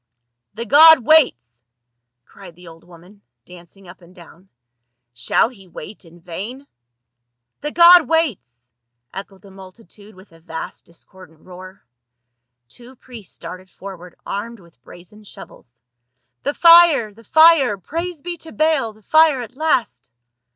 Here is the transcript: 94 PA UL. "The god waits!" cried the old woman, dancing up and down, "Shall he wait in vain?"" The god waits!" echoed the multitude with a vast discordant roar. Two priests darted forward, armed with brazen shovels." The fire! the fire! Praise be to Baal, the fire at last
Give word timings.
94 0.55 0.55
PA 0.55 0.55
UL. 0.55 0.55
"The 0.55 0.69
god 0.97 1.05
waits!" 1.05 1.63
cried 2.25 2.55
the 2.55 2.67
old 2.67 2.83
woman, 2.83 3.21
dancing 3.45 3.87
up 3.87 4.01
and 4.01 4.15
down, 4.15 4.49
"Shall 5.13 5.49
he 5.49 5.67
wait 5.67 6.05
in 6.05 6.19
vain?"" 6.19 6.65
The 7.61 7.69
god 7.71 8.07
waits!" 8.09 8.71
echoed 9.13 9.43
the 9.43 9.51
multitude 9.51 10.15
with 10.15 10.31
a 10.31 10.39
vast 10.39 10.85
discordant 10.85 11.41
roar. 11.41 11.85
Two 12.67 12.95
priests 12.95 13.37
darted 13.37 13.69
forward, 13.69 14.15
armed 14.25 14.59
with 14.59 14.81
brazen 14.81 15.23
shovels." 15.23 15.83
The 16.41 16.55
fire! 16.55 17.13
the 17.13 17.23
fire! 17.23 17.77
Praise 17.77 18.23
be 18.23 18.37
to 18.37 18.51
Baal, 18.51 18.93
the 18.93 19.03
fire 19.03 19.43
at 19.43 19.55
last 19.55 20.11